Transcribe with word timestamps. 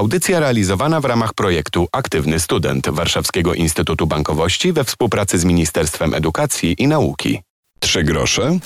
Audycja 0.00 0.40
realizowana 0.40 1.00
w 1.00 1.04
ramach 1.04 1.34
projektu 1.34 1.88
Aktywny 1.92 2.40
Student 2.40 2.88
Warszawskiego 2.90 3.54
Instytutu 3.54 4.06
Bankowości 4.06 4.72
we 4.72 4.84
współpracy 4.84 5.38
z 5.38 5.44
Ministerstwem 5.44 6.14
Edukacji 6.14 6.74
i 6.78 6.86
Nauki. 6.86 7.40
Trzy 7.80 8.04
grosze 8.04 8.58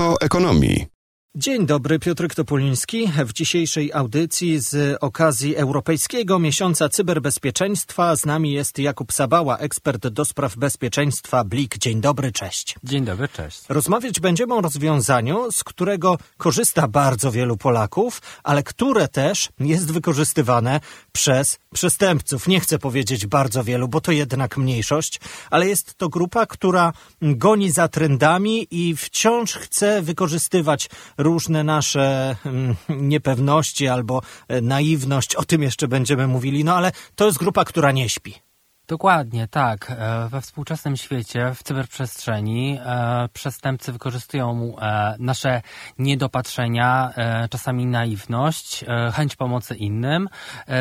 o 0.00 0.20
ekonomii. 0.20 0.97
Dzień 1.38 1.66
dobry, 1.66 1.98
Piotr 1.98 2.34
Topuliński. 2.34 3.12
W 3.26 3.32
dzisiejszej 3.32 3.92
audycji 3.92 4.58
z 4.58 4.98
okazji 5.00 5.56
Europejskiego 5.56 6.38
Miesiąca 6.38 6.88
Cyberbezpieczeństwa 6.88 8.16
z 8.16 8.26
nami 8.26 8.52
jest 8.52 8.78
Jakub 8.78 9.12
Sabała, 9.12 9.58
ekspert 9.58 10.08
do 10.08 10.24
spraw 10.24 10.56
bezpieczeństwa 10.56 11.44
BLIK. 11.44 11.78
Dzień 11.78 12.00
dobry, 12.00 12.32
cześć. 12.32 12.74
Dzień 12.84 13.04
dobry, 13.04 13.28
cześć. 13.28 13.60
Rozmawiać 13.68 14.20
będziemy 14.20 14.54
o 14.54 14.60
rozwiązaniu, 14.60 15.52
z 15.52 15.64
którego 15.64 16.18
korzysta 16.36 16.88
bardzo 16.88 17.30
wielu 17.30 17.56
Polaków, 17.56 18.22
ale 18.42 18.62
które 18.62 19.08
też 19.08 19.48
jest 19.60 19.92
wykorzystywane 19.92 20.80
przez 21.12 21.58
przestępców. 21.74 22.48
Nie 22.48 22.60
chcę 22.60 22.78
powiedzieć 22.78 23.26
bardzo 23.26 23.64
wielu, 23.64 23.88
bo 23.88 24.00
to 24.00 24.12
jednak 24.12 24.56
mniejszość, 24.56 25.20
ale 25.50 25.68
jest 25.68 25.94
to 25.94 26.08
grupa, 26.08 26.46
która 26.46 26.92
goni 27.22 27.70
za 27.70 27.88
trendami 27.88 28.66
i 28.70 28.96
wciąż 28.96 29.54
chce 29.54 30.02
wykorzystywać 30.02 30.90
różne 31.18 31.27
nasze 31.64 32.36
mm, 32.46 32.74
niepewności 32.88 33.88
albo 33.88 34.22
e, 34.48 34.60
naiwność, 34.60 35.34
o 35.34 35.44
tym 35.44 35.62
jeszcze 35.62 35.88
będziemy 35.88 36.26
mówili, 36.26 36.64
no 36.64 36.76
ale 36.76 36.92
to 37.14 37.26
jest 37.26 37.38
grupa, 37.38 37.64
która 37.64 37.92
nie 37.92 38.08
śpi. 38.08 38.47
Dokładnie, 38.88 39.48
tak. 39.48 39.90
E, 39.90 40.28
we 40.28 40.40
współczesnym 40.40 40.96
świecie, 40.96 41.52
w 41.54 41.62
cyberprzestrzeni, 41.62 42.78
e, 42.84 43.28
przestępcy 43.32 43.92
wykorzystują 43.92 44.74
e, 44.78 45.16
nasze 45.18 45.62
niedopatrzenia, 45.98 47.12
czasami 47.50 47.86
naiwność, 47.86 48.84
chęć 49.12 49.36
pomocy 49.36 49.74
innym, 49.74 50.28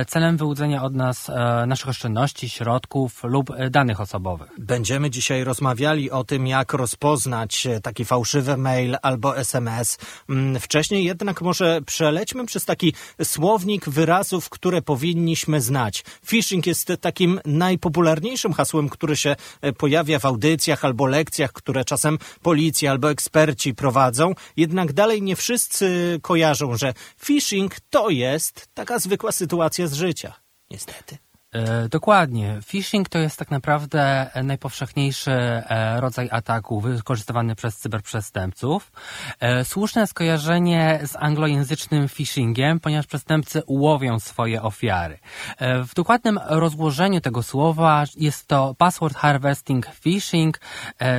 celem 0.07 0.37
wyłudzenia 0.37 0.83
od 0.83 0.93
nas 0.93 1.31
naszych 1.67 1.89
oszczędności, 1.89 2.49
środków 2.49 3.23
lub 3.23 3.51
danych 3.69 4.01
osobowych. 4.01 4.51
Będziemy 4.57 5.09
dzisiaj 5.09 5.43
rozmawiali 5.43 6.11
o 6.11 6.23
tym, 6.23 6.47
jak 6.47 6.73
rozpoznać 6.73 7.67
taki 7.83 8.05
fałszywy 8.05 8.57
mail 8.57 8.97
albo 9.01 9.37
SMS. 9.37 9.97
Mm, 10.29 10.59
wcześniej 10.59 11.03
jednak 11.03 11.41
może 11.41 11.81
przelećmy 11.81 12.45
przez 12.45 12.65
taki 12.65 12.93
słownik 13.23 13.89
wyrazów, 13.89 14.49
które 14.49 14.81
powinniśmy 14.81 15.61
znać. 15.61 16.03
Phishing 16.25 16.67
jest 16.67 16.91
takim 17.01 17.39
najpopularniejszym 17.45 17.96
najpopularniejszym 17.97 18.53
hasłem, 18.53 18.89
które 18.89 19.17
się 19.17 19.35
e, 19.61 19.73
pojawia 19.73 20.19
w 20.19 20.25
audycjach 20.25 20.85
albo 20.85 21.07
lekcjach, 21.07 21.53
które 21.53 21.85
czasem 21.85 22.17
policja 22.41 22.91
albo 22.91 23.11
eksperci 23.11 23.73
prowadzą, 23.73 24.33
jednak 24.57 24.93
dalej 24.93 25.21
nie 25.21 25.35
wszyscy 25.35 26.19
kojarzą, 26.21 26.77
że 26.77 26.93
phishing 27.25 27.79
to 27.89 28.09
jest 28.09 28.67
taka 28.73 28.99
zwykła 28.99 29.31
sytuacja 29.31 29.87
z 29.87 29.93
życia. 29.93 30.33
Niestety. 30.71 31.17
E, 31.57 31.89
dokładnie. 31.89 32.59
Phishing 32.65 33.09
to 33.09 33.19
jest 33.19 33.39
tak 33.39 33.51
naprawdę 33.51 34.29
najpowszechniejszy 34.43 35.31
e, 35.31 36.01
rodzaj 36.01 36.29
ataku 36.31 36.81
wykorzystywany 36.81 37.55
przez 37.55 37.77
cyberprzestępców. 37.77 38.91
E, 39.39 39.65
słuszne 39.65 40.07
skojarzenie 40.07 40.99
z 41.05 41.15
anglojęzycznym 41.15 42.07
phishingiem, 42.07 42.79
ponieważ 42.79 43.07
przestępcy 43.07 43.63
łowią 43.67 44.19
swoje 44.19 44.61
ofiary. 44.61 45.19
W 45.59 45.95
dokładnym 45.95 46.39
rozłożeniu 46.45 47.21
tego 47.21 47.43
słowa 47.43 48.03
jest 48.17 48.47
to 48.47 48.75
password 48.77 49.17
harvesting 49.17 49.87
phishing, 50.01 50.59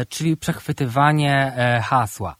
czyli 0.09 0.37
przechwytywanie 0.37 1.53
hasła. 1.85 2.37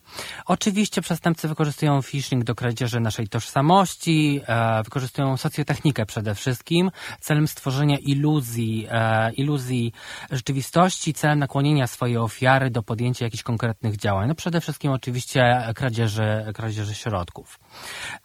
Oczywiście 0.47 1.03
przestępcy 1.03 1.49
wykorzystują 1.49 2.03
phishing 2.03 2.45
do 2.45 2.55
kradzieży 2.55 3.01
naszej 3.01 3.29
tożsamości, 3.29 4.41
wykorzystują 4.85 5.37
socjotechnikę 5.37 6.07
przede 6.07 6.35
wszystkim, 6.35 6.91
celem 7.21 7.49
stworzenia 7.49 7.88
iluzji, 7.97 8.87
e, 8.91 9.33
iluzji 9.33 9.93
rzeczywistości 10.31 11.15
celem 11.15 11.39
nakłonienia 11.39 11.87
swojej 11.87 12.17
ofiary 12.17 12.71
do 12.71 12.83
podjęcia 12.83 13.25
jakichś 13.25 13.43
konkretnych 13.43 13.97
działań. 13.97 14.29
No 14.29 14.35
przede 14.35 14.61
wszystkim 14.61 14.93
oczywiście 14.93 15.73
kradzieży, 15.75 16.45
kradzieży 16.55 16.95
środków. 16.95 17.59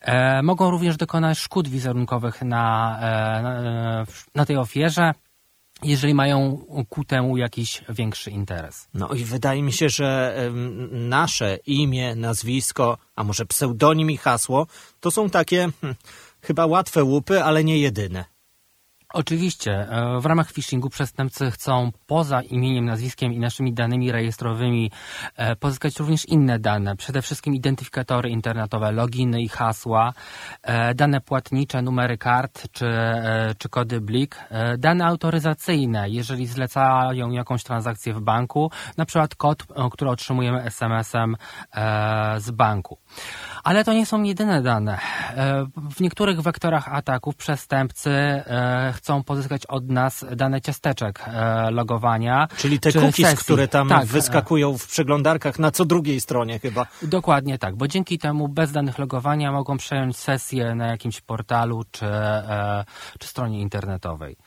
E, 0.02 0.42
mogą 0.44 0.72
również 0.72 0.98
dokonać 0.98 1.38
szkód 1.38 1.68
wizerunkowych 1.68 2.42
na, 2.42 2.98
e, 3.02 3.42
na, 3.42 4.06
na 4.36 4.46
tej 4.46 4.58
ofierze 4.58 5.14
jeżeli 5.84 6.14
mają 6.14 6.66
ku 6.90 7.04
temu 7.04 7.38
jakiś 7.38 7.84
większy 7.90 8.32
interes. 8.32 8.88
No 8.94 9.10
i 9.10 9.24
wydaje 9.24 9.64
mi 9.64 9.74
się, 9.74 9.90
że 9.90 10.36
nasze 10.92 11.58
imię, 11.66 12.16
nazwisko, 12.16 12.98
a 13.16 13.24
może 13.24 13.46
pseudonim 13.46 14.12
i 14.12 14.18
hasło, 14.18 14.68
to 15.00 15.12
są 15.12 15.30
takie 15.30 15.70
hm, 15.82 15.96
chyba 16.42 16.66
łatwe 16.66 17.04
łupy, 17.04 17.44
ale 17.44 17.64
nie 17.64 17.78
jedyne. 17.78 18.33
Oczywiście. 19.14 19.88
E, 19.90 20.20
w 20.20 20.26
ramach 20.26 20.52
phishingu 20.52 20.90
przestępcy 20.90 21.52
chcą 21.52 21.92
poza 22.08 22.42
imieniem, 22.42 22.86
nazwiskiem 22.86 23.34
i 23.34 23.40
naszymi 23.40 23.74
danymi 23.74 24.12
rejestrowymi 24.12 24.92
e, 25.36 25.56
pozyskać 25.56 26.00
również 26.00 26.26
inne 26.26 26.60
dane. 26.60 26.96
Przede 26.96 27.22
wszystkim 27.22 27.56
identyfikatory 27.56 28.30
internetowe, 28.30 28.92
loginy 28.92 29.42
i 29.42 29.48
hasła, 29.48 30.14
e, 30.62 30.96
dane 30.96 31.22
płatnicze, 31.22 31.82
numery 31.82 32.18
kart 32.18 32.68
czy, 32.72 32.86
czy 33.58 33.70
kody 33.70 34.02
BLIK, 34.02 34.40
dane 34.78 35.06
autoryzacyjne, 35.06 36.10
jeżeli 36.10 36.48
zlecają 36.48 37.32
jakąś 37.32 37.64
transakcję 37.64 38.14
w 38.14 38.22
banku, 38.22 38.72
na 38.98 39.06
przykład 39.06 39.36
kod, 39.36 39.64
który 39.92 40.12
otrzymujemy 40.12 40.64
SMS-em 40.64 41.36
z 42.38 42.52
banku. 42.52 42.98
Ale 43.64 43.84
to 43.84 43.94
nie 43.94 44.06
są 44.06 44.24
jedyne 44.24 44.62
dane. 44.62 45.00
W 45.76 46.02
niektórych 46.02 46.42
wektorach 46.42 46.94
ataków 46.94 47.36
przestępcy 47.36 48.44
chcą 49.04 49.24
pozyskać 49.24 49.66
od 49.66 49.90
nas 49.90 50.26
dane 50.36 50.62
ciasteczek 50.62 51.24
e, 51.28 51.72
logowania. 51.72 52.48
Czyli 52.58 52.80
te 52.80 52.92
cookies, 52.92 53.26
sesji. 53.26 53.38
które 53.38 53.68
tam 53.68 53.90
tak, 53.90 54.06
wyskakują 54.06 54.78
w 54.78 54.88
przeglądarkach 54.88 55.60
na 55.60 55.72
co 55.72 55.86
drugiej 55.86 56.22
stronie 56.22 56.60
chyba. 56.60 56.86
Dokładnie 57.02 57.58
tak, 57.58 57.76
bo 57.76 57.88
dzięki 57.88 58.20
temu 58.20 58.48
bez 58.48 58.72
danych 58.72 59.00
logowania 59.00 59.52
mogą 59.52 59.78
przejąć 59.78 60.18
sesję 60.18 60.76
na 60.76 60.88
jakimś 60.88 61.22
portalu 61.22 61.84
czy, 61.92 62.06
e, 62.06 62.86
czy 63.20 63.28
stronie 63.28 63.62
internetowej. 63.62 64.38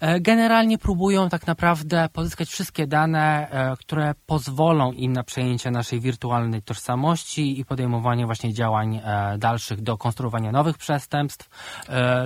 E, 0.00 0.20
generalnie 0.20 0.78
próbują 0.78 1.28
tak 1.28 1.46
naprawdę 1.46 2.08
pozyskać 2.12 2.48
wszystkie 2.48 2.86
dane, 2.86 3.48
które 3.78 4.14
pozwolą 4.26 4.92
im 4.92 5.12
na 5.12 5.22
przejęcie 5.22 5.70
naszej 5.70 6.00
wirtualnej 6.00 6.62
tożsamości 6.62 7.60
i 7.60 7.64
podejmowanie 7.64 8.26
właśnie 8.26 8.54
działań 8.54 9.00
dalszych 9.38 9.80
do 9.80 9.98
konstruowania 9.98 10.52
nowych 10.52 10.78
przestępstw 10.78 11.48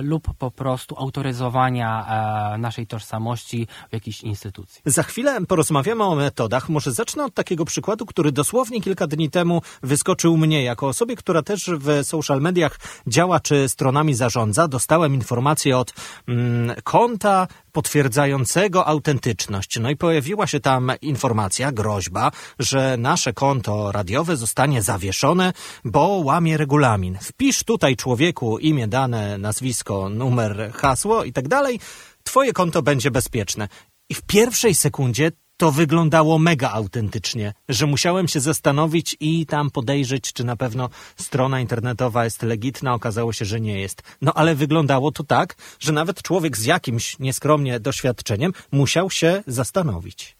lub 0.01 0.37
po 0.37 0.51
prostu 0.51 0.95
autoryzowania 0.97 1.74
E, 1.83 2.57
naszej 2.57 2.87
tożsamości 2.87 3.67
w 3.89 3.93
jakiejś 3.93 4.21
instytucji. 4.21 4.81
Za 4.85 5.03
chwilę 5.03 5.45
porozmawiamy 5.45 6.03
o 6.03 6.15
metodach. 6.15 6.69
Może 6.69 6.91
zacznę 6.91 7.25
od 7.25 7.33
takiego 7.33 7.65
przykładu, 7.65 8.05
który 8.05 8.31
dosłownie 8.31 8.81
kilka 8.81 9.07
dni 9.07 9.29
temu 9.29 9.61
wyskoczył 9.83 10.37
mnie 10.37 10.63
jako 10.63 10.87
osobie, 10.87 11.15
która 11.15 11.41
też 11.41 11.69
w 11.79 12.03
social 12.03 12.41
mediach 12.41 12.79
działa 13.07 13.39
czy 13.39 13.69
stronami 13.69 14.13
zarządza. 14.13 14.67
Dostałem 14.67 15.13
informację 15.13 15.77
od 15.77 15.93
mm, 16.27 16.75
konta 16.83 17.47
potwierdzającego 17.75 18.87
autentyczność. 18.87 19.79
No 19.79 19.89
i 19.89 19.95
pojawiła 19.95 20.47
się 20.47 20.59
tam 20.59 20.91
informacja, 21.01 21.71
groźba, 21.71 22.31
że 22.59 22.97
nasze 22.97 23.33
konto 23.33 23.91
radiowe 23.91 24.37
zostanie 24.37 24.81
zawieszone, 24.81 25.53
bo 25.85 26.07
łamie 26.07 26.57
regulamin. 26.57 27.17
Wpisz 27.21 27.63
tutaj 27.63 27.95
człowieku 27.95 28.57
imię, 28.59 28.87
dane, 28.87 29.37
nazwisko, 29.37 30.09
numer, 30.09 30.71
hasło 30.73 31.23
i 31.23 31.33
tak 31.33 31.47
dalej. 31.47 31.79
Twoje 32.23 32.53
konto 32.53 32.81
będzie 32.81 33.11
bezpieczne. 33.11 33.67
I 34.09 34.13
w 34.13 34.21
pierwszej 34.21 34.75
sekundzie 34.75 35.31
to 35.57 35.71
wyglądało 35.71 36.39
mega 36.39 36.71
autentycznie, 36.71 37.53
że 37.69 37.85
musiałem 37.85 38.27
się 38.27 38.39
zastanowić 38.39 39.17
i 39.19 39.45
tam 39.45 39.71
podejrzeć, 39.71 40.33
czy 40.33 40.43
na 40.43 40.55
pewno 40.55 40.89
strona 41.15 41.59
internetowa 41.59 42.23
jest 42.23 42.43
legitna. 42.43 42.93
Okazało 42.93 43.33
się, 43.33 43.45
że 43.45 43.61
nie 43.61 43.79
jest. 43.79 44.03
No 44.21 44.33
ale 44.33 44.55
wyglądało 44.55 45.11
to 45.11 45.23
tak, 45.23 45.55
że 45.79 45.91
nawet 45.91 46.21
człowiek 46.21 46.57
z 46.57 46.65
jakimś 46.65 47.19
nieskromnie 47.19 47.79
doświadczeniem 47.79 48.51
musiał 48.71 49.09
się 49.09 49.43
zastanowić. 49.47 50.35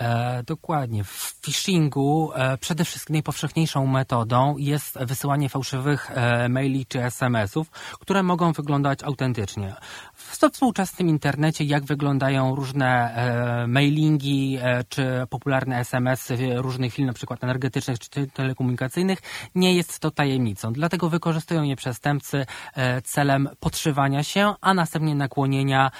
E, 0.00 0.42
dokładnie. 0.42 1.04
W 1.04 1.40
phishingu 1.44 2.32
e, 2.34 2.58
przede 2.58 2.84
wszystkim 2.84 3.14
najpowszechniejszą 3.14 3.86
metodą 3.86 4.56
jest 4.58 4.98
wysyłanie 4.98 5.48
fałszywych 5.48 6.10
e, 6.10 6.48
maili 6.48 6.86
czy 6.86 7.04
SMS-ów, 7.04 7.70
które 8.00 8.22
mogą 8.22 8.52
wyglądać 8.52 9.02
autentycznie. 9.02 9.74
W 10.14 10.36
współczesnym 10.50 11.08
internecie, 11.08 11.64
jak 11.64 11.84
wyglądają 11.84 12.54
różne 12.54 13.14
e, 13.14 13.66
mailingi 13.66 14.58
e, 14.62 14.84
czy 14.84 15.26
popularne 15.30 15.78
SMS-y 15.78 16.36
różnych 16.56 16.92
firm, 16.92 17.06
na 17.06 17.12
przykład 17.12 17.44
energetycznych 17.44 17.98
czy 17.98 18.26
telekomunikacyjnych, 18.26 19.18
nie 19.54 19.74
jest 19.74 19.98
to 19.98 20.10
tajemnicą. 20.10 20.72
Dlatego 20.72 21.08
wykorzystują 21.08 21.62
je 21.62 21.76
przestępcy 21.76 22.46
e, 22.74 23.02
celem 23.02 23.48
podszywania 23.60 24.22
się, 24.22 24.54
a 24.60 24.74
następnie 24.74 25.14
nakłonienia, 25.14 25.90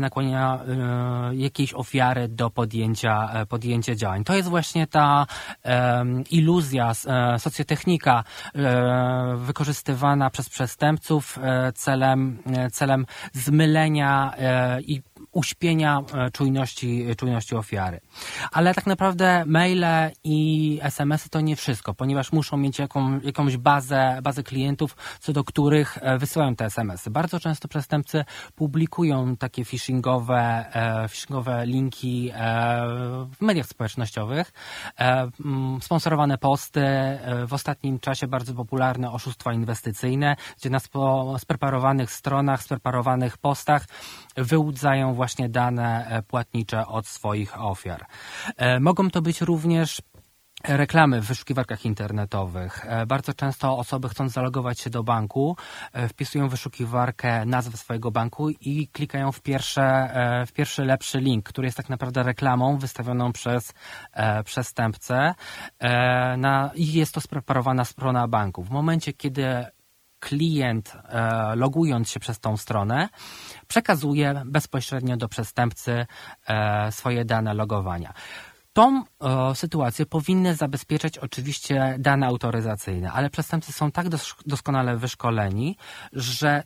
nakłonienia 0.00 0.60
jakiejś 1.32 1.74
ofiary 1.74 2.28
do 2.28 2.50
podjęcia 2.50 3.43
podjęcie 3.48 3.96
działań. 3.96 4.24
To 4.24 4.34
jest 4.34 4.48
właśnie 4.48 4.86
ta 4.86 5.26
iluzja, 6.30 6.92
socjotechnika 7.38 8.24
wykorzystywana 9.36 10.30
przez 10.30 10.48
przestępców 10.48 11.38
celem, 11.74 12.38
celem 12.72 13.06
zmylenia 13.32 14.34
i 14.80 15.02
uśpienia 15.34 16.00
e, 16.14 16.30
czujności, 16.30 17.06
czujności 17.16 17.54
ofiary. 17.54 18.00
Ale 18.52 18.74
tak 18.74 18.86
naprawdę 18.86 19.44
maile 19.46 20.10
i 20.24 20.78
SMS-y 20.82 21.28
to 21.28 21.40
nie 21.40 21.56
wszystko, 21.56 21.94
ponieważ 21.94 22.32
muszą 22.32 22.56
mieć 22.56 22.78
jaką, 22.78 23.20
jakąś 23.20 23.56
bazę, 23.56 24.18
bazę 24.22 24.42
klientów, 24.42 24.96
co 25.20 25.32
do 25.32 25.44
których 25.44 25.98
e, 26.00 26.18
wysyłają 26.18 26.56
te 26.56 26.64
SMS-y. 26.64 27.10
Bardzo 27.10 27.40
często 27.40 27.68
przestępcy 27.68 28.24
publikują 28.54 29.36
takie 29.36 29.64
phishingowe, 29.64 30.64
e, 31.04 31.08
phishingowe 31.08 31.66
linki 31.66 32.32
w 33.38 33.40
mediach 33.40 33.66
społecznościowych, 33.66 34.52
sponsorowane 35.80 36.38
posty, 36.38 36.80
w 37.46 37.52
ostatnim 37.52 37.98
czasie 37.98 38.26
bardzo 38.26 38.54
popularne 38.54 39.12
oszustwa 39.12 39.52
inwestycyjne, 39.52 40.36
gdzie 40.58 40.70
na 40.70 40.78
spreparowanych 41.38 42.12
stronach, 42.12 42.62
spreparowanych 42.62 43.38
postach 43.38 43.86
wyłudzają 44.36 45.14
właśnie 45.14 45.23
dane 45.48 46.06
e, 46.06 46.22
płatnicze 46.22 46.86
od 46.86 47.06
swoich 47.06 47.60
ofiar. 47.60 48.06
E, 48.56 48.80
mogą 48.80 49.10
to 49.10 49.22
być 49.22 49.40
również 49.40 50.02
reklamy 50.64 51.20
w 51.20 51.26
wyszukiwarkach 51.26 51.84
internetowych. 51.84 52.86
E, 52.88 53.06
bardzo 53.06 53.34
często 53.34 53.78
osoby 53.78 54.08
chcąc 54.08 54.32
zalogować 54.32 54.80
się 54.80 54.90
do 54.90 55.02
banku, 55.02 55.56
wpisują 56.08 56.48
w 56.48 56.50
wyszukiwarkę 56.50 57.46
nazwę 57.46 57.76
swojego 57.76 58.10
banku 58.10 58.50
i 58.50 58.88
klikają 58.88 59.32
w, 59.32 59.40
pierwsze, 59.40 60.10
w 60.46 60.52
pierwszy 60.52 60.84
lepszy 60.84 61.20
link, 61.20 61.48
który 61.48 61.66
jest 61.66 61.76
tak 61.76 61.88
naprawdę 61.88 62.22
reklamą 62.22 62.78
wystawioną 62.78 63.32
przez 63.32 63.72
przestępcę 64.44 65.34
na, 66.38 66.70
i 66.74 66.92
jest 66.92 67.14
to 67.14 67.20
spreparowana 67.20 67.84
strona 67.84 68.28
banku. 68.28 68.62
W 68.62 68.70
momencie, 68.70 69.12
kiedy 69.12 69.44
klient, 70.24 70.96
e, 71.08 71.56
logując 71.56 72.10
się 72.10 72.20
przez 72.20 72.40
tą 72.40 72.56
stronę, 72.56 73.08
przekazuje 73.68 74.42
bezpośrednio 74.46 75.16
do 75.16 75.28
przestępcy 75.28 76.06
e, 76.46 76.92
swoje 76.92 77.24
dane 77.24 77.54
logowania. 77.54 78.12
Tą 78.72 79.04
e, 79.04 79.54
sytuację 79.54 80.06
powinny 80.06 80.54
zabezpieczać 80.54 81.18
oczywiście 81.18 81.96
dane 81.98 82.26
autoryzacyjne, 82.26 83.12
ale 83.12 83.30
przestępcy 83.30 83.72
są 83.72 83.90
tak 83.90 84.06
doskonale 84.46 84.96
wyszkoleni, 84.96 85.76
że 86.12 86.62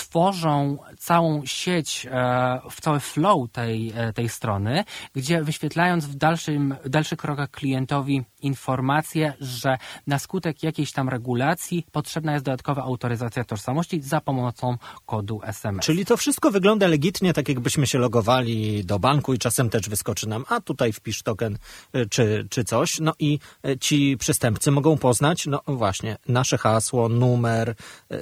tworzą 0.00 0.78
całą 0.98 1.42
sieć, 1.46 2.06
e, 2.10 2.60
w 2.70 2.80
cały 2.80 3.00
flow 3.00 3.50
tej, 3.52 3.92
e, 3.96 4.12
tej 4.12 4.28
strony, 4.28 4.84
gdzie 5.14 5.42
wyświetlając 5.42 6.06
w 6.06 6.14
dalszym, 6.14 6.74
dalszych 6.86 7.18
krokach 7.18 7.50
klientowi 7.50 8.22
informację, 8.42 9.32
że 9.40 9.78
na 10.06 10.18
skutek 10.18 10.62
jakiejś 10.62 10.92
tam 10.92 11.08
regulacji 11.08 11.86
potrzebna 11.92 12.32
jest 12.32 12.44
dodatkowa 12.44 12.82
autoryzacja 12.82 13.44
tożsamości 13.44 14.02
za 14.02 14.20
pomocą 14.20 14.76
kodu 15.06 15.40
SMS. 15.42 15.84
Czyli 15.86 16.04
to 16.04 16.16
wszystko 16.16 16.50
wygląda 16.50 16.86
legitnie, 16.86 17.32
tak 17.32 17.48
jakbyśmy 17.48 17.86
się 17.86 17.98
logowali 17.98 18.84
do 18.84 18.98
banku 18.98 19.34
i 19.34 19.38
czasem 19.38 19.70
też 19.70 19.88
wyskoczy 19.88 20.28
nam, 20.28 20.44
a 20.48 20.60
tutaj 20.60 20.92
wpisz 20.92 21.22
token 21.22 21.58
e, 21.92 22.06
czy, 22.06 22.46
czy 22.50 22.64
coś. 22.64 23.00
No 23.00 23.12
i 23.18 23.38
ci 23.80 24.16
przestępcy 24.18 24.70
mogą 24.70 24.98
poznać, 24.98 25.46
no 25.46 25.62
właśnie, 25.66 26.16
nasze 26.28 26.58
hasło, 26.58 27.08
numer, 27.08 27.74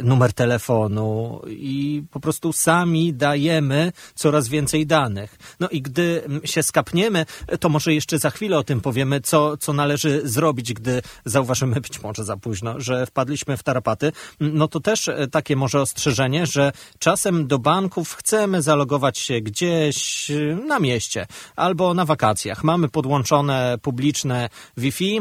numer 0.03 0.33
telefonu 0.33 1.41
i 1.49 1.68
po 2.11 2.21
prostu 2.21 2.53
sami 2.53 3.15
dajemy 3.15 3.93
coraz 4.15 4.49
więcej 4.49 4.87
danych. 4.87 5.39
No 5.61 5.69
i 5.69 5.83
gdy 5.83 6.23
się 6.45 6.63
skapniemy, 6.63 7.27
to 7.61 7.69
może 7.69 7.95
jeszcze 7.95 8.19
za 8.19 8.31
chwilę 8.31 8.59
o 8.59 8.65
tym 8.65 8.81
powiemy, 8.81 9.21
co, 9.21 9.57
co 9.57 9.73
należy 9.73 10.29
zrobić, 10.29 10.73
gdy 10.73 11.03
zauważymy 11.25 11.81
być 11.81 12.03
może 12.03 12.25
za 12.25 12.37
późno, 12.37 12.81
że 12.81 13.07
wpadliśmy 13.07 13.57
w 13.57 13.63
tarapaty. 13.63 14.13
No 14.41 14.69
to 14.69 14.81
też 14.81 15.09
e, 15.09 15.29
takie 15.31 15.57
może 15.57 15.81
ostrzeżenie, 15.81 16.47
że 16.47 16.73
czasem 16.99 17.47
do 17.47 17.59
banków 17.59 18.15
chcemy 18.15 18.63
zalogować 18.63 19.19
się 19.19 19.41
gdzieś 19.41 20.31
na 20.67 20.79
mieście 20.79 21.27
albo 21.57 21.95
na 21.95 22.05
wakacjach. 22.05 22.65
Mamy 22.65 22.89
podłączone 22.89 23.79
publiczne 23.83 24.49
Wi-Fi. 24.77 25.21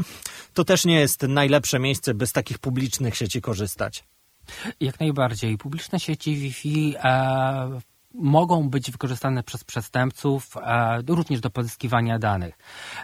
To 0.53 0.63
też 0.63 0.85
nie 0.85 1.00
jest 1.00 1.21
najlepsze 1.21 1.79
miejsce, 1.79 2.13
by 2.13 2.27
z 2.27 2.31
takich 2.33 2.59
publicznych 2.59 3.15
sieci 3.15 3.41
korzystać. 3.41 4.16
Jak 4.79 4.99
najbardziej. 4.99 5.57
Publiczne 5.57 5.99
sieci 5.99 6.35
Wi-Fi 6.35 6.95
e, 7.03 7.79
mogą 8.13 8.69
być 8.69 8.91
wykorzystane 8.91 9.44
przez 9.44 9.63
przestępców 9.63 10.57
e, 10.57 11.01
również 11.07 11.41
do 11.41 11.49
pozyskiwania 11.49 12.19
danych. 12.19 12.57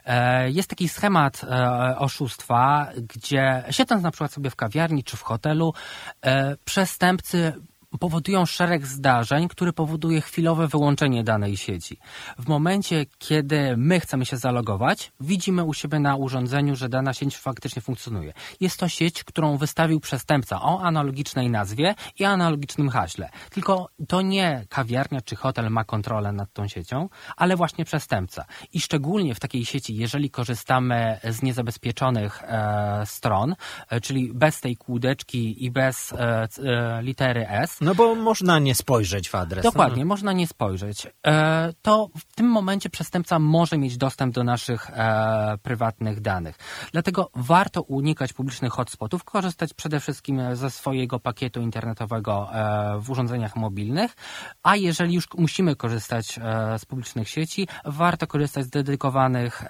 E, 0.06 0.51
jest 0.51 0.69
taki 0.69 0.90
schemat 0.90 1.44
e, 1.44 1.98
oszustwa, 1.98 2.90
gdzie 3.13 3.63
siedząc 3.72 4.04
na 4.04 4.12
przykład 4.12 4.31
sobie 4.31 4.50
w 4.50 4.56
kawiarni 4.56 5.04
czy 5.04 5.18
w 5.18 5.22
hotelu, 5.22 5.74
e, 6.22 6.56
przestępcy 6.66 7.54
powodują 7.98 8.45
szereg 8.45 8.88
zdarzeń, 8.88 9.48
które 9.48 9.74
powoduje 9.74 10.22
chwilowe 10.22 10.68
wyłączenie 10.68 11.24
danej 11.24 11.57
sieci. 11.57 11.98
W 12.40 12.48
momencie, 12.48 13.06
kiedy 13.19 13.78
my 13.78 14.00
chcemy 14.00 14.25
się 14.25 14.38
zalogować, 14.38 15.12
widzimy 15.19 15.63
u 15.63 15.74
siebie 15.74 16.00
na 16.00 16.16
urządzeniu, 16.16 16.75
że 16.75 16.90
dana 16.90 17.13
sieć 17.13 17.38
faktycznie 17.38 17.81
funkcjonuje. 17.81 18.34
Jest 18.60 18.80
to 18.80 18.88
sieć, 18.88 19.24
którą 19.24 19.57
wystawił 19.57 20.00
przestępca 20.00 20.62
o 20.62 20.81
analogicznej 20.81 21.50
nazwie 21.50 21.95
i 22.19 22.25
analogicznym 22.25 22.90
haśle. 22.90 23.30
Tylko 23.50 23.90
to 24.07 24.22
nie 24.22 24.66
kawiarnia 24.69 25.22
czy 25.22 25.36
hotel 25.36 25.69
ma 25.69 25.84
kontrolę 25.84 26.31
nad 26.31 26.54
tą 26.54 26.68
siecią, 26.68 27.10
ale 27.38 27.56
właśnie 27.56 27.86
przestępca. 27.86 28.46
I 28.74 28.80
szczególnie 28.80 29.36
w 29.36 29.39
takiej 29.39 29.66
sieci, 29.66 29.96
jeżeli 29.96 30.30
korzystamy 30.30 31.19
z 31.30 31.42
niezabezpieczonych 31.42 32.44
e, 32.44 33.04
stron, 33.06 33.56
e, 33.89 34.01
czyli 34.01 34.34
bez 34.34 34.62
tej 34.62 34.78
kłódeczki 34.78 35.66
i 35.66 35.72
bez 35.72 36.13
e, 36.13 36.48
e 36.63 37.01
litery 37.01 37.48
S, 37.48 37.81
no 37.84 37.96
bo 37.96 38.16
można 38.16 38.60
nie 38.60 38.76
spojrzeć 38.76 39.30
w 39.30 39.36
adres. 39.36 39.64
Dokładnie, 39.64 40.04
no. 40.04 40.08
można 40.08 40.34
nie 40.34 40.48
spojrzeć. 40.48 41.08
E, 41.28 41.74
to 41.82 42.10
w 42.18 42.36
tym 42.36 42.48
momencie 42.48 42.90
przestępca 42.90 43.40
może 43.40 43.78
mieć 43.78 43.98
dostęp 43.98 44.36
do 44.36 44.44
naszych 44.44 44.90
e, 44.90 45.58
prywatnych 45.64 46.22
danych. 46.22 46.56
Dlatego 46.92 47.30
warto 47.36 47.82
unikać 47.82 48.34
publicznych 48.34 48.74
hotspotów, 48.74 49.24
korzystać 49.24 49.74
przede 49.74 50.00
wszystkim 50.00 50.56
ze 50.56 50.72
swojego 50.72 51.20
pakietu 51.20 51.62
internetowego 51.62 52.50
e, 52.54 53.00
w 53.00 53.10
urządzeniach 53.10 53.56
mobilnych, 53.56 54.16
a 54.64 54.76
jeżeli 54.76 55.14
już 55.14 55.28
musimy 55.38 55.76
korzystać 55.76 56.40
e, 56.42 56.80
z 56.80 56.86
publicznych 56.86 57.30
sieci, 57.30 57.68
warto 57.86 58.28
korzystać 58.28 58.66
z 58.66 58.70
dedykowanych 58.70 59.64
e, 59.64 59.68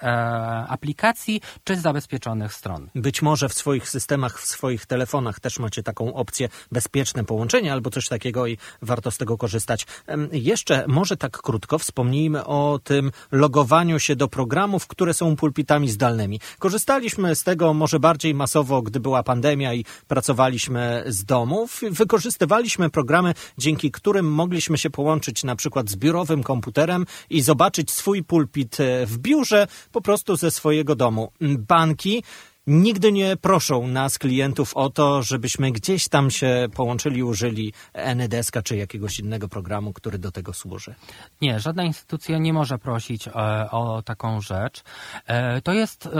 aplikacji 0.68 1.40
czy 1.64 1.76
z 1.76 1.82
zabezpieczonych 1.82 2.54
stron. 2.54 2.90
Być 2.94 3.22
może 3.22 3.48
w 3.48 3.54
swoich 3.54 3.88
systemach, 3.88 4.40
w 4.40 4.46
swoich 4.46 4.86
telefonach 4.86 5.40
też 5.40 5.58
macie 5.58 5.82
taką 5.82 6.14
opcję 6.14 6.48
bezpieczne 6.72 7.24
połączenie 7.24 7.72
albo 7.72 7.90
coś 7.90 8.03
coś 8.04 8.08
takiego 8.08 8.46
i 8.46 8.58
warto 8.82 9.10
z 9.10 9.18
tego 9.18 9.38
korzystać. 9.38 9.86
Jeszcze 10.32 10.84
może 10.88 11.16
tak 11.16 11.38
krótko 11.38 11.78
wspomnijmy 11.78 12.44
o 12.44 12.80
tym 12.84 13.10
logowaniu 13.32 13.98
się 13.98 14.16
do 14.16 14.28
programów, 14.28 14.86
które 14.86 15.14
są 15.14 15.36
pulpitami 15.36 15.90
zdalnymi. 15.90 16.40
Korzystaliśmy 16.58 17.34
z 17.34 17.42
tego 17.42 17.74
może 17.74 18.00
bardziej 18.00 18.34
masowo, 18.34 18.82
gdy 18.82 19.00
była 19.00 19.22
pandemia 19.22 19.74
i 19.74 19.84
pracowaliśmy 20.08 21.04
z 21.06 21.24
domów. 21.24 21.80
Wykorzystywaliśmy 21.90 22.90
programy, 22.90 23.34
dzięki 23.58 23.90
którym 23.90 24.32
mogliśmy 24.32 24.78
się 24.78 24.90
połączyć 24.90 25.44
na 25.44 25.56
przykład 25.56 25.90
z 25.90 25.96
biurowym 25.96 26.42
komputerem 26.42 27.06
i 27.30 27.40
zobaczyć 27.42 27.90
swój 27.90 28.22
pulpit 28.22 28.80
e, 28.80 29.06
w 29.06 29.18
biurze 29.18 29.66
po 29.92 30.00
prostu 30.00 30.36
ze 30.36 30.50
swojego 30.50 30.94
domu. 30.94 31.32
Banki 31.40 32.24
nigdy 32.66 33.12
nie 33.12 33.36
proszą 33.36 33.86
nas, 33.86 34.18
klientów, 34.18 34.76
o 34.76 34.90
to, 34.90 35.22
żebyśmy 35.22 35.72
gdzieś 35.72 36.08
tam 36.08 36.30
się 36.30 36.66
połączyli, 36.74 37.22
użyli 37.22 37.72
NDSK 37.92 38.62
czy 38.64 38.76
jakiegoś 38.76 39.18
innego 39.18 39.48
programu, 39.48 39.92
który 39.92 40.18
do 40.18 40.32
tego 40.32 40.52
służy. 40.52 40.94
Nie, 41.40 41.60
żadna 41.60 41.84
instytucja 41.84 42.38
nie 42.38 42.52
może 42.52 42.78
prosić 42.78 43.28
e, 43.28 43.32
o 43.70 44.02
taką 44.02 44.40
rzecz. 44.40 44.82
E, 45.26 45.60
to 45.60 45.72
jest 45.72 46.06
e, 46.06 46.10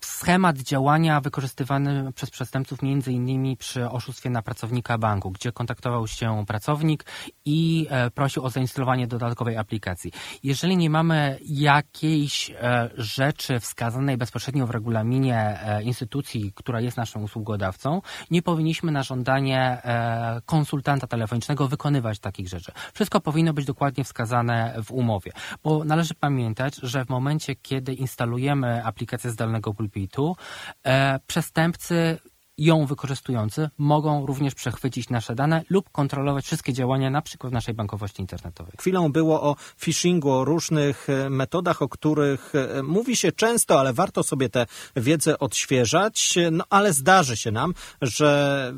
schemat 0.00 0.58
działania 0.58 1.20
wykorzystywany 1.20 2.12
przez 2.12 2.30
przestępców 2.30 2.82
między 2.82 3.12
innymi 3.12 3.56
przy 3.56 3.90
oszustwie 3.90 4.30
na 4.30 4.42
pracownika 4.42 4.98
banku, 4.98 5.30
gdzie 5.30 5.52
kontaktował 5.52 6.06
się 6.06 6.44
pracownik 6.46 7.04
i 7.44 7.86
prosił 8.14 8.44
o 8.44 8.50
zainstalowanie 8.50 9.06
dodatkowej 9.06 9.56
aplikacji. 9.56 10.12
Jeżeli 10.42 10.76
nie 10.76 10.90
mamy 10.90 11.38
jakiejś 11.44 12.50
rzeczy 12.96 13.60
wskazanej 13.60 14.16
bezpośrednio 14.16 14.66
w 14.66 14.70
regulaminie 14.70 15.58
instytucji, 15.88 16.52
która 16.54 16.80
jest 16.80 16.96
naszym 16.96 17.24
usługodawcą, 17.24 18.02
nie 18.30 18.42
powinniśmy 18.42 18.92
na 18.92 19.02
żądanie 19.02 19.60
e, 19.60 20.40
konsultanta 20.46 21.06
telefonicznego 21.06 21.68
wykonywać 21.68 22.18
takich 22.18 22.48
rzeczy. 22.48 22.72
Wszystko 22.94 23.20
powinno 23.20 23.52
być 23.52 23.66
dokładnie 23.66 24.04
wskazane 24.04 24.74
w 24.84 24.92
umowie, 24.92 25.32
bo 25.62 25.84
należy 25.84 26.14
pamiętać, 26.14 26.76
że 26.82 27.04
w 27.04 27.08
momencie, 27.08 27.54
kiedy 27.54 27.94
instalujemy 27.94 28.84
aplikację 28.84 29.30
zdalnego 29.30 29.74
pulpitu, 29.74 30.36
e, 30.84 31.20
przestępcy 31.26 32.18
ją 32.58 32.86
wykorzystujący 32.86 33.70
mogą 33.78 34.26
również 34.26 34.54
przechwycić 34.54 35.10
nasze 35.10 35.34
dane 35.34 35.64
lub 35.70 35.90
kontrolować 35.90 36.44
wszystkie 36.44 36.72
działania, 36.72 37.10
na 37.10 37.22
przykład 37.22 37.52
naszej 37.52 37.74
bankowości 37.74 38.20
internetowej. 38.20 38.72
Chwilą 38.78 39.12
było 39.12 39.42
o 39.42 39.56
phishingu, 39.80 40.30
o 40.30 40.44
różnych 40.44 41.10
e, 41.10 41.30
metodach, 41.30 41.82
o 41.82 41.88
których 41.88 42.52
e, 42.54 42.82
mówi 42.82 43.16
się 43.16 43.32
często, 43.32 43.80
ale 43.80 43.92
warto 43.92 44.22
sobie 44.22 44.48
tę 44.48 44.66
wiedzę 44.96 45.38
odświeżać. 45.38 46.34
No 46.52 46.64
ale 46.70 46.92
zdarzy 46.92 47.36
się 47.36 47.50
nam, 47.50 47.74
że 48.02 48.72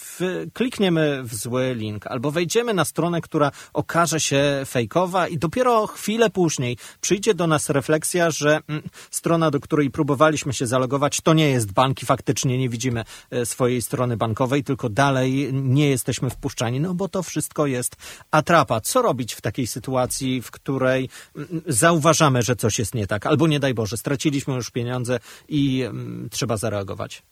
w, 0.00 0.46
klikniemy 0.52 1.22
w 1.22 1.34
zły 1.34 1.74
link 1.74 2.06
albo 2.06 2.30
wejdziemy 2.30 2.74
na 2.74 2.84
stronę, 2.84 3.20
która 3.20 3.50
okaże 3.72 4.20
się 4.20 4.62
fejkowa 4.66 5.28
i 5.28 5.38
dopiero 5.38 5.86
chwilę 5.86 6.30
później 6.30 6.76
przyjdzie 7.00 7.34
do 7.34 7.46
nas 7.46 7.70
refleksja, 7.70 8.30
że 8.30 8.60
mm, 8.68 8.82
strona, 9.10 9.50
do 9.50 9.60
której 9.60 9.90
próbowaliśmy 9.90 10.52
się 10.52 10.66
zalogować, 10.66 11.20
to 11.20 11.34
nie 11.34 11.50
jest 11.50 11.72
bank 11.72 12.02
i 12.02 12.06
faktycznie 12.06 12.58
nie 12.58 12.68
widzimy 12.68 13.04
swojej 13.44 13.82
strony 13.82 14.16
bankowej, 14.16 14.64
tylko 14.64 14.88
dalej 14.88 15.50
nie 15.52 15.90
jesteśmy 15.90 16.30
wpuszczani, 16.30 16.80
no 16.80 16.94
bo 16.94 17.08
to 17.08 17.22
wszystko 17.22 17.66
jest 17.66 17.96
atrapa. 18.30 18.80
Co 18.80 19.02
robić 19.02 19.34
w 19.34 19.40
takiej 19.40 19.66
sytuacji, 19.66 20.42
w 20.42 20.50
której 20.50 21.08
mm, 21.36 21.62
zauważamy, 21.66 22.42
że 22.42 22.56
coś 22.56 22.78
jest 22.78 22.94
nie 22.94 23.06
tak, 23.06 23.26
albo 23.26 23.46
nie 23.46 23.60
daj 23.60 23.74
Boże, 23.74 23.96
straciliśmy 23.96 24.54
już 24.54 24.70
pieniądze 24.70 25.20
i 25.48 25.82
mm, 25.82 26.28
trzeba 26.30 26.56
zareagować? 26.56 27.22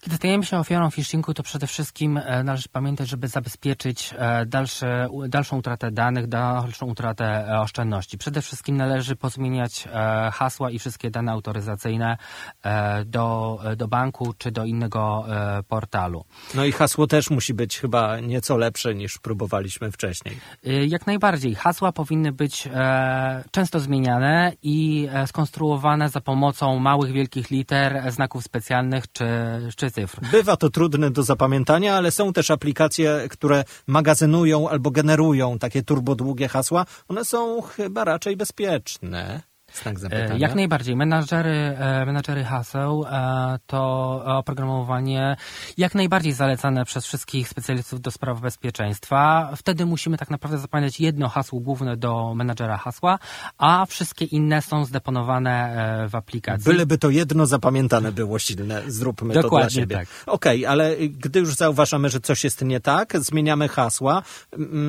Kiedy 0.00 0.16
stajemy 0.16 0.44
się 0.44 0.58
ofiarą 0.58 0.90
phishingu, 0.90 1.34
to 1.34 1.42
przede 1.42 1.66
wszystkim 1.66 2.16
e, 2.16 2.44
należy 2.44 2.68
pamiętać, 2.68 3.08
żeby 3.08 3.28
zabezpieczyć 3.28 4.14
e, 4.18 4.46
dalsze, 4.46 5.08
dalszą 5.28 5.58
utratę 5.58 5.90
danych, 5.90 6.26
dalszą 6.26 6.86
utratę 6.86 7.24
e, 7.24 7.60
oszczędności. 7.60 8.18
Przede 8.18 8.42
wszystkim 8.42 8.76
należy 8.76 9.16
pozmieniać 9.16 9.88
hasła 10.32 10.70
i 10.70 10.78
wszystkie 10.78 11.10
dane 11.10 11.32
autoryzacyjne 11.32 12.16
do, 13.06 13.58
do 13.76 13.88
banku 13.88 14.34
czy 14.38 14.50
do 14.50 14.64
innego 14.64 15.24
portalu. 15.68 16.24
No 16.54 16.64
i 16.64 16.72
hasło 16.72 17.06
też 17.06 17.30
musi 17.30 17.54
być 17.54 17.78
chyba 17.78 18.20
nieco 18.20 18.56
lepsze 18.56 18.94
niż 18.94 19.18
próbowaliśmy 19.18 19.92
wcześniej. 19.92 20.36
Jak 20.88 21.06
najbardziej. 21.06 21.54
Hasła 21.54 21.92
powinny 21.92 22.32
być 22.32 22.68
często 23.50 23.80
zmieniane 23.80 24.52
i 24.62 25.08
skonstruowane 25.26 26.08
za 26.08 26.20
pomocą 26.20 26.78
małych, 26.78 27.12
wielkich 27.12 27.50
liter, 27.50 28.12
znaków 28.12 28.44
specjalnych 28.44 29.12
czy, 29.12 29.26
czy 29.76 29.89
Bywa 30.32 30.56
to 30.56 30.70
trudne 30.70 31.10
do 31.10 31.22
zapamiętania, 31.22 31.96
ale 31.96 32.10
są 32.10 32.32
też 32.32 32.50
aplikacje, 32.50 33.26
które 33.30 33.64
magazynują 33.86 34.68
albo 34.68 34.90
generują 34.90 35.58
takie 35.58 35.82
turbodługie 35.82 36.48
hasła. 36.48 36.86
One 37.08 37.24
są 37.24 37.60
chyba 37.62 38.04
raczej 38.04 38.36
bezpieczne. 38.36 39.49
Znak 39.74 39.96
e, 39.96 39.98
zapytania. 39.98 40.36
Jak 40.36 40.54
najbardziej. 40.54 40.96
Menadżery, 40.96 41.50
e, 41.50 42.06
menadżery 42.06 42.44
haseł 42.44 43.04
e, 43.10 43.58
to 43.66 43.80
oprogramowanie 44.24 45.36
jak 45.76 45.94
najbardziej 45.94 46.32
zalecane 46.32 46.84
przez 46.84 47.06
wszystkich 47.06 47.48
specjalistów 47.48 48.00
do 48.00 48.10
spraw 48.10 48.40
bezpieczeństwa. 48.40 49.52
Wtedy 49.56 49.86
musimy 49.86 50.18
tak 50.18 50.30
naprawdę 50.30 50.58
zapamiętać 50.58 51.00
jedno 51.00 51.28
hasło 51.28 51.60
główne 51.60 51.96
do 51.96 52.34
menadżera 52.34 52.76
hasła, 52.76 53.18
a 53.58 53.86
wszystkie 53.86 54.24
inne 54.24 54.62
są 54.62 54.84
zdeponowane 54.84 55.50
w 56.10 56.14
aplikacji. 56.14 56.64
Byleby 56.64 56.98
to 56.98 57.10
jedno 57.10 57.46
zapamiętane 57.46 58.12
było 58.12 58.38
silne, 58.38 58.82
zróbmy 58.86 59.34
Dokładnie 59.34 59.68
to 59.68 59.74
dla 59.74 59.80
siebie. 59.80 59.96
Tak. 59.96 60.08
Okej, 60.26 60.58
okay, 60.66 60.70
ale 60.70 60.96
gdy 60.96 61.40
już 61.40 61.54
zauważamy, 61.54 62.08
że 62.08 62.20
coś 62.20 62.44
jest 62.44 62.64
nie 62.64 62.80
tak, 62.80 63.20
zmieniamy 63.20 63.68
hasła, 63.68 64.22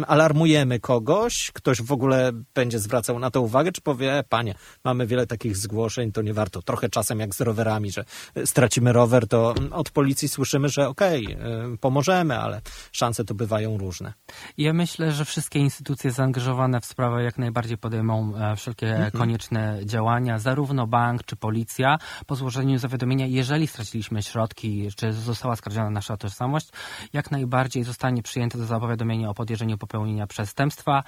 alarmujemy 0.07 0.79
kogoś, 0.79 1.51
ktoś 1.53 1.81
w 1.81 1.91
ogóle 1.91 2.31
będzie 2.53 2.79
zwracał 2.79 3.19
na 3.19 3.31
to 3.31 3.41
uwagę, 3.41 3.71
czy 3.71 3.81
powie, 3.81 4.23
panie, 4.29 4.55
mamy 4.83 5.07
wiele 5.07 5.27
takich 5.27 5.57
zgłoszeń, 5.57 6.11
to 6.11 6.21
nie 6.21 6.33
warto. 6.33 6.61
Trochę 6.61 6.89
czasem 6.89 7.19
jak 7.19 7.35
z 7.35 7.41
rowerami, 7.41 7.91
że 7.91 8.05
stracimy 8.45 8.93
rower, 8.93 9.27
to 9.27 9.53
od 9.71 9.89
policji 9.89 10.27
słyszymy, 10.27 10.69
że 10.69 10.87
okej, 10.87 11.25
okay, 11.35 11.77
pomożemy, 11.77 12.39
ale 12.39 12.61
szanse 12.91 13.25
to 13.25 13.33
bywają 13.33 13.77
różne. 13.77 14.13
Ja 14.57 14.73
myślę, 14.73 15.11
że 15.11 15.25
wszystkie 15.25 15.59
instytucje 15.59 16.11
zaangażowane 16.11 16.81
w 16.81 16.85
sprawę 16.85 17.23
jak 17.23 17.37
najbardziej 17.37 17.77
podejmą 17.77 18.35
e, 18.35 18.55
wszelkie 18.55 18.89
mhm. 18.91 19.11
konieczne 19.11 19.79
działania, 19.85 20.39
zarówno 20.39 20.87
bank 20.87 21.23
czy 21.23 21.35
policja, 21.35 21.97
po 22.25 22.35
złożeniu 22.35 22.77
zawiadomienia, 22.77 23.25
jeżeli 23.27 23.67
straciliśmy 23.67 24.23
środki, 24.23 24.89
czy 24.95 25.13
została 25.13 25.55
skradziona 25.55 25.89
nasza 25.89 26.17
tożsamość, 26.17 26.69
jak 27.13 27.31
najbardziej 27.31 27.83
zostanie 27.83 28.23
przyjęte 28.23 28.57
do 28.57 28.65
zapowiadomienia 28.65 29.29
o 29.29 29.33
podejrzeniu 29.33 29.77
popełnienia 29.77 30.27
przestępstwa 30.27 31.03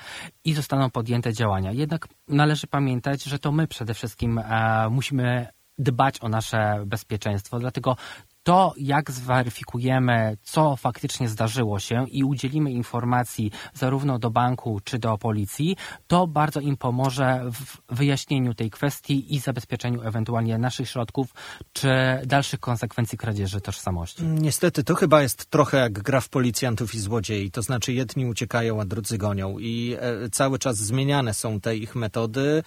i 0.46 0.53
zostaną 0.53 0.89
podjęte 0.89 1.34
działania. 1.34 1.72
Jednak 1.72 2.08
należy 2.27 2.67
pamiętać, 2.67 3.24
że 3.24 3.39
to 3.39 3.51
my 3.53 3.67
przede 3.67 3.93
wszystkim 3.93 4.38
e, 4.38 4.88
musimy 4.89 5.48
dbać 5.77 6.24
o 6.24 6.29
nasze 6.29 6.83
bezpieczeństwo, 6.86 7.60
dlatego 7.60 7.95
to, 8.43 8.74
jak 8.77 9.12
zweryfikujemy, 9.12 10.38
co 10.41 10.75
faktycznie 10.75 11.29
zdarzyło 11.29 11.79
się 11.79 12.05
i 12.10 12.24
udzielimy 12.24 12.72
informacji 12.72 13.51
zarówno 13.74 14.19
do 14.19 14.29
banku, 14.29 14.79
czy 14.83 15.00
do 15.00 15.17
policji, 15.17 15.75
to 16.07 16.27
bardzo 16.27 16.60
im 16.60 16.77
pomoże 16.77 17.43
w 17.51 17.95
wyjaśnieniu 17.95 18.53
tej 18.53 18.69
kwestii 18.72 19.36
i 19.36 19.39
zabezpieczeniu 19.39 20.01
ewentualnie 20.01 20.57
naszych 20.57 20.89
środków, 20.89 21.33
czy 21.74 21.89
dalszych 22.25 22.60
konsekwencji 22.60 23.17
kradzieży 23.17 23.62
tożsamości. 23.62 24.24
Niestety, 24.24 24.83
to 24.83 24.95
chyba 24.95 25.22
jest 25.22 25.45
trochę 25.45 25.77
jak 25.77 25.93
gra 25.93 26.22
w 26.22 26.29
policjantów 26.29 26.95
i 26.95 27.00
złodziei, 27.00 27.51
to 27.51 27.62
znaczy 27.62 27.93
jedni 27.93 28.25
uciekają, 28.25 28.81
a 28.81 28.86
drudzy 28.86 29.17
gonią. 29.17 29.60
I 29.60 29.95
e, 30.00 30.29
cały 30.29 30.60
czas 30.60 30.77
zmieniane 30.77 31.33
są 31.33 31.60
te 31.60 31.77
ich 31.77 31.95
metody, 31.95 32.63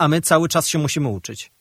a 0.00 0.08
my 0.08 0.20
cały 0.20 0.48
czas 0.48 0.66
się 0.66 0.78
musimy 0.78 1.08
uczyć. 1.08 1.52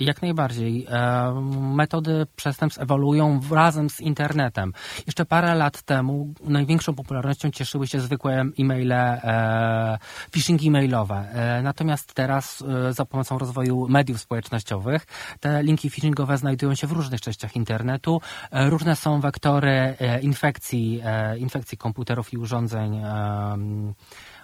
Jak 0.00 0.22
najbardziej. 0.22 0.86
E, 0.90 1.32
metody 1.60 2.26
przestępstw 2.36 2.82
ewoluują 2.82 3.40
razem 3.50 3.90
z 3.90 4.00
internetem. 4.00 4.72
Jeszcze 5.06 5.24
parę 5.24 5.54
lat 5.54 5.82
temu 5.82 6.34
największą 6.44 6.94
popularnością 6.94 7.50
cieszyły 7.50 7.86
się 7.86 8.00
zwykłe 8.00 8.44
e-maile, 8.58 8.92
e, 8.92 9.98
phishing 10.30 10.62
e-mailowe. 10.62 11.28
E, 11.32 11.62
natomiast 11.62 12.14
teraz 12.14 12.64
za 12.90 13.04
pomocą 13.04 13.38
rozwoju 13.38 13.88
mediów 13.88 14.20
społecznościowych 14.20 15.06
te 15.40 15.62
linki 15.62 15.90
phishingowe 15.90 16.38
znajdują 16.38 16.74
się 16.74 16.86
w 16.86 16.92
różnych 16.92 17.20
częściach 17.20 17.56
internetu. 17.56 18.20
Różne 18.52 18.96
są 18.96 19.20
wektory 19.20 19.96
infekcji, 20.22 21.02
infekcji 21.38 21.78
komputerów 21.78 22.32
i 22.32 22.38
urządzeń 22.38 23.02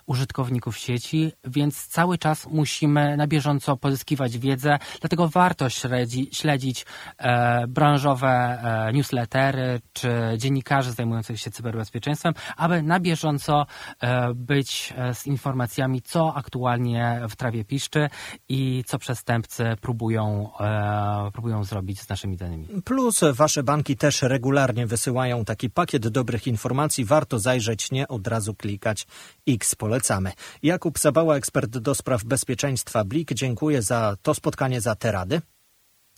użytkowników 0.06 0.78
sieci, 0.78 1.32
więc 1.44 1.87
cały 1.87 2.18
czas 2.18 2.46
musimy 2.46 3.16
na 3.16 3.26
bieżąco 3.26 3.76
pozyskiwać 3.76 4.38
wiedzę, 4.38 4.78
dlatego 5.00 5.28
warto 5.28 5.68
śledzi, 5.68 6.28
śledzić 6.32 6.87
e, 7.18 7.66
branżowe 7.66 8.28
e, 8.28 8.92
newslettery 8.92 9.80
czy 9.92 10.11
dziennikarzy 10.37 10.92
zajmujących 10.92 11.40
się 11.40 11.50
cyberbezpieczeństwem, 11.50 12.34
aby 12.56 12.82
na 12.82 13.00
bieżąco 13.00 13.66
e, 14.00 14.34
być 14.34 14.94
e, 14.96 15.14
z 15.14 15.26
informacjami, 15.26 16.02
co 16.02 16.34
aktualnie 16.34 17.20
w 17.28 17.37
trawie 17.37 17.64
piszczy 17.64 18.08
i 18.49 18.84
co 18.87 18.99
przestępcy 18.99 19.64
próbują, 19.80 20.50
e, 20.61 21.30
próbują 21.32 21.64
zrobić 21.64 22.00
z 22.00 22.08
naszymi 22.08 22.37
danymi. 22.37 22.68
Plus 22.84 23.20
wasze 23.32 23.62
banki 23.62 23.96
też 23.96 24.23
regularnie 24.23 24.87
wysyłają 24.87 25.44
taki 25.44 25.70
pakiet 25.70 26.08
dobrych 26.08 26.46
informacji. 26.46 27.04
Warto 27.04 27.38
zajrzeć, 27.38 27.90
nie 27.90 28.08
od 28.08 28.26
razu 28.26 28.54
klikać 28.54 29.06
X 29.48 29.74
polecamy. 29.74 30.32
Jakub 30.62 30.98
Sabała, 30.98 31.36
ekspert 31.36 31.78
do 31.78 31.94
spraw 31.94 32.24
bezpieczeństwa 32.24 33.04
BLIK, 33.04 33.34
dziękuję 33.34 33.82
za 33.82 34.16
to 34.22 34.34
spotkanie, 34.34 34.80
za 34.80 34.94
te 34.94 35.12
rady. 35.12 35.40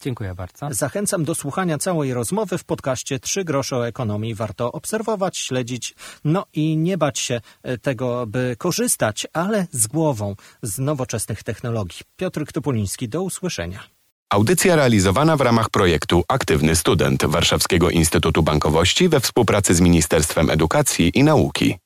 Dziękuję 0.00 0.34
bardzo. 0.34 0.68
Zachęcam 0.70 1.24
do 1.24 1.34
słuchania 1.34 1.78
całej 1.78 2.14
rozmowy 2.14 2.58
w 2.58 2.64
podcaście 2.64 3.20
Trzy 3.20 3.44
grosze 3.44 3.76
o 3.76 3.86
ekonomii. 3.86 4.34
Warto 4.34 4.72
obserwować, 4.72 5.38
śledzić, 5.38 5.94
no 6.24 6.46
i 6.52 6.76
nie 6.76 6.98
bać 6.98 7.18
się 7.18 7.40
e, 7.62 7.78
tego, 7.78 8.26
by 8.26 8.56
korzystać, 8.58 9.26
ale 9.32 9.66
z 9.72 9.86
głową 9.86 10.36
z 10.62 10.78
nowoczesnych 10.78 11.42
technologii. 11.42 12.00
Piotr 12.16 12.44
Ktopuliński, 12.44 13.08
do 13.08 13.22
usłyszenia. 13.22 13.82
Audycja 14.30 14.76
realizowana 14.76 15.36
w 15.36 15.40
ramach 15.40 15.70
projektu 15.70 16.24
Aktywny 16.28 16.76
Student 16.76 17.24
Warszawskiego 17.24 17.90
Instytutu 17.90 18.42
Bankowości 18.42 19.08
we 19.08 19.20
współpracy 19.20 19.74
z 19.74 19.80
Ministerstwem 19.80 20.50
Edukacji 20.50 21.18
i 21.18 21.24
Nauki. 21.24 21.78